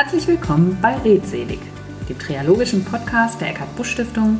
[0.00, 1.58] Herzlich willkommen bei Redselig,
[2.08, 4.38] dem triologischen Podcast der Eckhard Busch Stiftung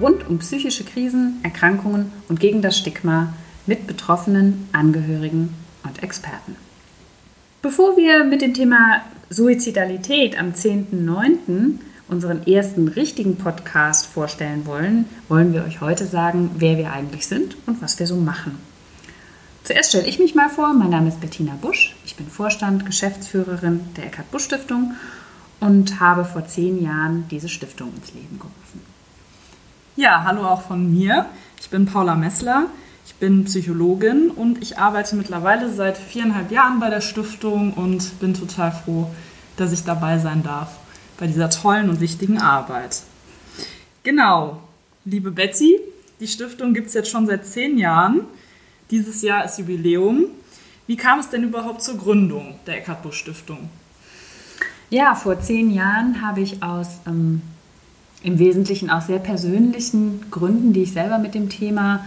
[0.00, 3.34] rund um psychische Krisen, Erkrankungen und gegen das Stigma
[3.66, 5.52] mit Betroffenen, Angehörigen
[5.82, 6.54] und Experten.
[7.60, 11.80] Bevor wir mit dem Thema Suizidalität am 10.09.
[12.06, 17.56] unseren ersten richtigen Podcast vorstellen wollen, wollen wir euch heute sagen, wer wir eigentlich sind
[17.66, 18.60] und was wir so machen.
[19.64, 20.72] Zuerst stelle ich mich mal vor.
[20.72, 21.89] Mein Name ist Bettina Busch.
[22.10, 24.96] Ich bin Vorstand, Geschäftsführerin der Eckhard Busch Stiftung
[25.60, 28.80] und habe vor zehn Jahren diese Stiftung ins Leben gerufen.
[29.94, 31.26] Ja, hallo auch von mir.
[31.60, 32.66] Ich bin Paula Messler.
[33.06, 38.34] Ich bin Psychologin und ich arbeite mittlerweile seit viereinhalb Jahren bei der Stiftung und bin
[38.34, 39.08] total froh,
[39.56, 40.78] dass ich dabei sein darf
[41.16, 43.02] bei dieser tollen und wichtigen Arbeit.
[44.02, 44.60] Genau,
[45.04, 45.78] liebe Betty,
[46.18, 48.22] die Stiftung gibt es jetzt schon seit zehn Jahren.
[48.90, 50.26] Dieses Jahr ist Jubiläum.
[50.90, 53.68] Wie kam es denn überhaupt zur Gründung der Eckhard Busch Stiftung?
[54.88, 57.42] Ja, vor zehn Jahren habe ich aus ähm,
[58.24, 62.04] im Wesentlichen aus sehr persönlichen Gründen, die ich selber mit dem Thema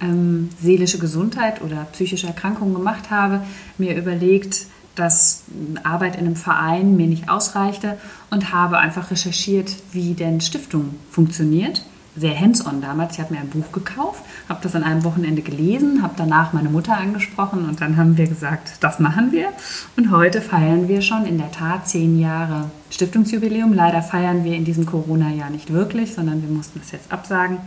[0.00, 3.42] ähm, seelische Gesundheit oder psychische Erkrankungen gemacht habe,
[3.78, 5.42] mir überlegt, dass
[5.82, 7.98] Arbeit in einem Verein mir nicht ausreichte
[8.30, 11.82] und habe einfach recherchiert, wie denn Stiftung funktioniert
[12.16, 13.14] sehr hands-on damals.
[13.14, 16.68] Ich habe mir ein Buch gekauft, habe das an einem Wochenende gelesen, habe danach meine
[16.68, 19.48] Mutter angesprochen und dann haben wir gesagt, das machen wir.
[19.96, 23.72] Und heute feiern wir schon in der Tat zehn Jahre Stiftungsjubiläum.
[23.72, 27.58] Leider feiern wir in diesem Corona-Jahr nicht wirklich, sondern wir mussten es jetzt absagen.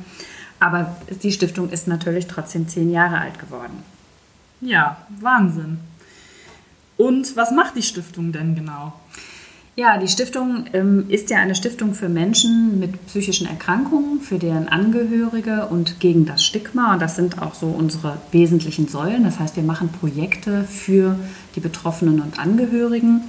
[0.60, 3.84] Aber die Stiftung ist natürlich trotzdem zehn Jahre alt geworden.
[4.62, 5.80] Ja, Wahnsinn.
[6.98, 8.94] Und was macht die Stiftung denn genau?
[9.76, 14.68] Ja, die Stiftung ähm, ist ja eine Stiftung für Menschen mit psychischen Erkrankungen, für deren
[14.68, 16.94] Angehörige und gegen das Stigma.
[16.94, 19.24] Und das sind auch so unsere wesentlichen Säulen.
[19.24, 21.18] Das heißt, wir machen Projekte für
[21.56, 23.22] die Betroffenen und Angehörigen.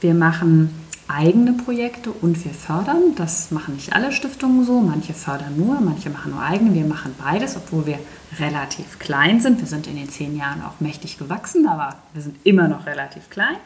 [0.00, 0.70] Wir machen
[1.08, 3.16] eigene Projekte und wir fördern.
[3.16, 4.80] Das machen nicht alle Stiftungen so.
[4.80, 6.72] Manche fördern nur, manche machen nur eigene.
[6.72, 7.98] Wir machen beides, obwohl wir
[8.38, 9.58] relativ klein sind.
[9.58, 13.28] Wir sind in den zehn Jahren auch mächtig gewachsen, aber wir sind immer noch relativ
[13.28, 13.56] klein.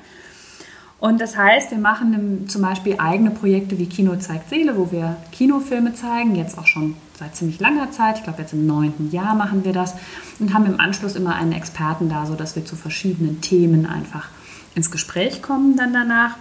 [1.04, 5.18] Und das heißt, wir machen zum Beispiel eigene Projekte wie Kino zeigt Seele, wo wir
[5.32, 8.16] Kinofilme zeigen, jetzt auch schon seit ziemlich langer Zeit.
[8.16, 9.92] Ich glaube, jetzt im neunten Jahr machen wir das
[10.38, 14.28] und haben im Anschluss immer einen Experten da, sodass wir zu verschiedenen Themen einfach
[14.74, 16.38] ins Gespräch kommen dann danach.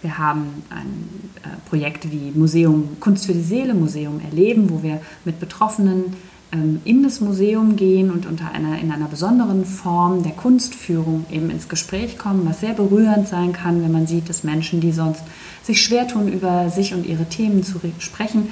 [0.00, 1.08] Wir haben ein
[1.42, 6.14] äh, Projekt wie Museum Kunst für die Seele, Museum Erleben, wo wir mit Betroffenen
[6.84, 11.68] in das Museum gehen und unter einer, in einer besonderen Form der Kunstführung eben ins
[11.68, 15.22] Gespräch kommen, was sehr berührend sein kann, wenn man sieht, dass Menschen, die sonst
[15.62, 18.48] sich schwer tun, über sich und ihre Themen zu sprechen,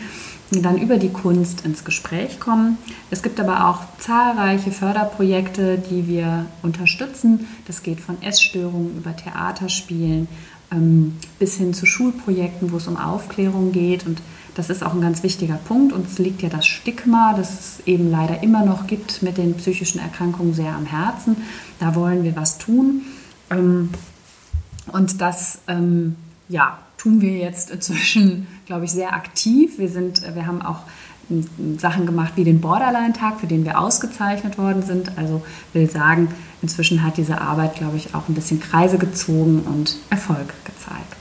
[0.60, 2.76] dann über die Kunst ins Gespräch kommen.
[3.10, 7.46] Es gibt aber auch zahlreiche Förderprojekte, die wir unterstützen.
[7.66, 10.28] Das geht von Essstörungen über Theaterspielen ähm,
[11.38, 14.06] bis hin zu Schulprojekten, wo es um Aufklärung geht.
[14.06, 14.22] Und
[14.54, 15.92] das ist auch ein ganz wichtiger Punkt.
[15.92, 20.00] Uns liegt ja das Stigma, das es eben leider immer noch gibt mit den psychischen
[20.00, 21.36] Erkrankungen sehr am Herzen.
[21.78, 23.02] Da wollen wir was tun.
[23.50, 23.90] Ähm,
[24.92, 26.16] und das ähm,
[26.48, 29.78] ja, tun wir jetzt inzwischen, glaube ich, sehr aktiv.
[29.78, 30.80] Wir, sind, wir haben auch
[31.78, 35.16] Sachen gemacht wie den Borderline-Tag, für den wir ausgezeichnet worden sind.
[35.16, 39.96] Also will sagen, inzwischen hat diese Arbeit, glaube ich, auch ein bisschen Kreise gezogen und
[40.10, 41.16] Erfolg gezeigt.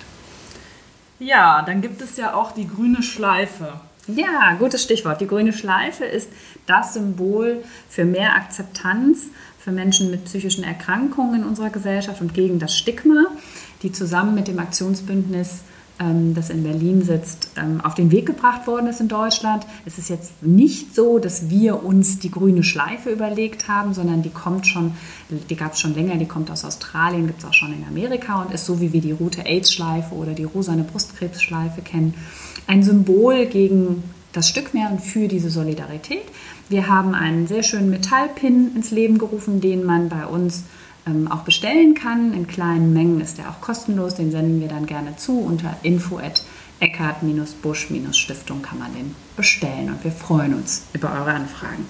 [1.19, 3.73] Ja, dann gibt es ja auch die grüne Schleife.
[4.07, 5.21] Ja, gutes Stichwort.
[5.21, 6.29] Die grüne Schleife ist
[6.65, 9.27] das Symbol für mehr Akzeptanz
[9.59, 13.27] für Menschen mit psychischen Erkrankungen in unserer Gesellschaft und gegen das Stigma,
[13.83, 15.61] die zusammen mit dem Aktionsbündnis
[16.33, 19.65] das in Berlin sitzt, ähm, auf den Weg gebracht worden ist in Deutschland.
[19.85, 24.29] Es ist jetzt nicht so, dass wir uns die grüne Schleife überlegt haben, sondern die
[24.29, 24.93] kommt schon,
[25.49, 28.41] die gab es schon länger, die kommt aus Australien, gibt es auch schon in Amerika
[28.41, 32.13] und ist so, wie wir die rote AIDS-Schleife oder die rosane Brustkrebsschleife kennen,
[32.67, 34.03] ein Symbol gegen
[34.33, 36.23] das Stück mehr und für diese Solidarität.
[36.69, 40.63] Wir haben einen sehr schönen Metallpin ins Leben gerufen, den man bei uns
[41.05, 42.33] ähm, auch bestellen kann.
[42.33, 44.15] In kleinen Mengen ist der auch kostenlos.
[44.15, 45.39] Den senden wir dann gerne zu.
[45.39, 46.43] Unter info at
[46.79, 49.89] Eckart-Busch-Stiftung kann man den bestellen.
[49.89, 51.85] Und wir freuen uns über eure Anfragen.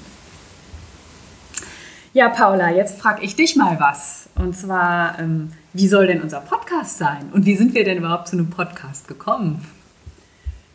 [2.13, 4.27] Ja, Paula, jetzt frage ich dich mal was.
[4.35, 7.29] Und zwar, ähm, wie soll denn unser Podcast sein?
[7.31, 9.65] Und wie sind wir denn überhaupt zu einem Podcast gekommen?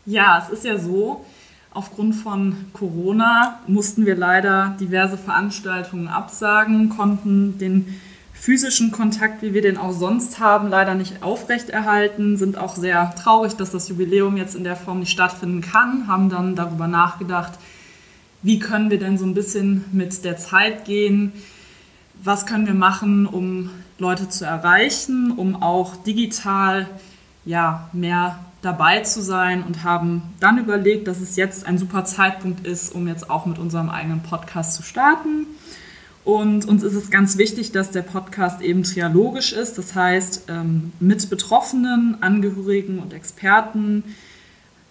[0.06, 1.26] Ja, es ist ja so,
[1.74, 8.00] aufgrund von Corona mussten wir leider diverse Veranstaltungen absagen, konnten den
[8.38, 13.54] physischen Kontakt, wie wir den auch sonst haben, leider nicht aufrechterhalten, sind auch sehr traurig,
[13.54, 17.54] dass das Jubiläum jetzt in der Form nicht stattfinden kann, haben dann darüber nachgedacht,
[18.42, 21.32] wie können wir denn so ein bisschen mit der Zeit gehen,
[22.22, 26.86] was können wir machen, um Leute zu erreichen, um auch digital
[27.44, 32.66] ja, mehr dabei zu sein und haben dann überlegt, dass es jetzt ein super Zeitpunkt
[32.66, 35.46] ist, um jetzt auch mit unserem eigenen Podcast zu starten.
[36.26, 40.90] Und uns ist es ganz wichtig, dass der Podcast eben trialogisch ist, das heißt ähm,
[40.98, 44.02] mit Betroffenen, Angehörigen und Experten.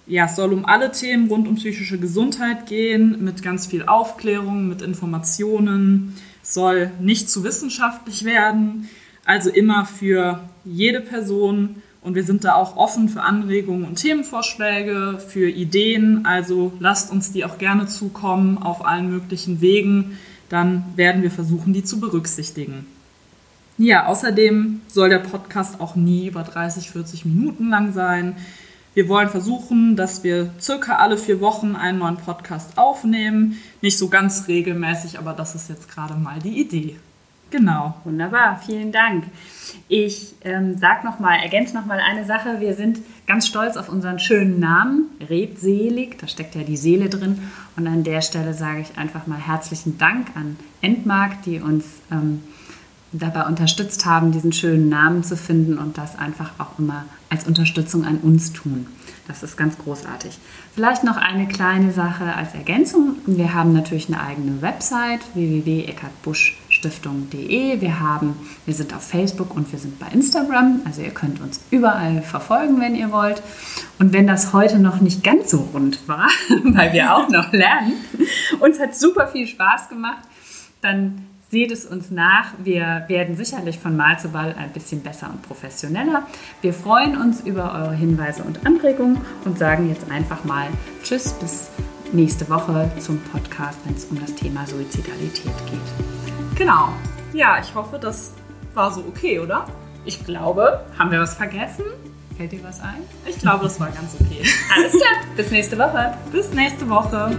[0.08, 4.70] Ja, es soll um alle Themen rund um psychische Gesundheit gehen, mit ganz viel Aufklärung,
[4.70, 6.16] mit Informationen.
[6.42, 8.88] Es soll nicht zu wissenschaftlich werden,
[9.26, 11.82] also immer für jede Person.
[12.00, 16.26] Und wir sind da auch offen für Anregungen und Themenvorschläge, für Ideen.
[16.26, 20.18] Also lasst uns die auch gerne zukommen auf allen möglichen Wegen
[20.50, 22.86] dann werden wir versuchen, die zu berücksichtigen.
[23.78, 28.38] Ja, außerdem soll der Podcast auch nie über 30, 40 Minuten lang sein.
[28.94, 33.58] Wir wollen versuchen, dass wir circa alle vier Wochen einen neuen Podcast aufnehmen.
[33.82, 36.96] Nicht so ganz regelmäßig, aber das ist jetzt gerade mal die Idee.
[37.52, 37.96] Genau.
[38.04, 39.26] Wunderbar, vielen Dank.
[39.88, 42.60] Ich ähm, sag noch mal, ergänze noch mal eine Sache.
[42.60, 46.18] Wir sind ganz stolz auf unseren schönen Namen, Redselig.
[46.18, 47.40] Da steckt ja die Seele drin.
[47.78, 52.42] Und an der Stelle sage ich einfach mal herzlichen Dank an Endmark, die uns ähm,
[53.12, 58.06] dabei unterstützt haben, diesen schönen Namen zu finden und das einfach auch immer als Unterstützung
[58.06, 58.88] an uns tun.
[59.28, 60.38] Das ist ganz großartig.
[60.74, 63.16] Vielleicht noch eine kleine Sache als Ergänzung.
[63.26, 65.22] Wir haben natürlich eine eigene Website
[66.86, 67.82] www.eckartbuschstiftung.de.
[67.82, 68.36] Wir haben,
[68.66, 70.82] wir sind auf Facebook und wir sind bei Instagram.
[70.86, 73.42] Also ihr könnt uns überall verfolgen, wenn ihr wollt.
[74.00, 76.28] Und wenn das heute noch nicht ganz so rund war,
[76.64, 77.94] weil wir auch noch lernen,
[78.60, 80.24] uns hat super viel Spaß gemacht,
[80.82, 82.54] dann Seht es uns nach.
[82.58, 86.24] Wir werden sicherlich von Mal zu Mal ein bisschen besser und professioneller.
[86.62, 90.68] Wir freuen uns über eure Hinweise und Anregungen und sagen jetzt einfach mal
[91.04, 91.70] Tschüss bis
[92.12, 96.15] nächste Woche zum Podcast, wenn es um das Thema Suizidalität geht.
[96.58, 96.90] Genau.
[97.34, 98.34] Ja, ich hoffe, das
[98.74, 99.66] war so okay, oder?
[100.06, 101.84] Ich glaube, haben wir was vergessen?
[102.38, 103.02] Fällt dir was ein?
[103.26, 104.42] Ich glaube, das war ganz okay.
[104.76, 105.24] Alles klar.
[105.36, 106.14] Bis nächste Woche.
[106.32, 107.38] Bis nächste Woche.